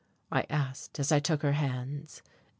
[0.31, 2.23] I asked, as I took her hands.